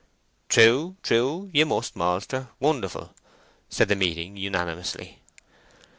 [0.49, 3.13] "True, true; ye must, malter, wonderful,"
[3.69, 5.19] said the meeting unanimously.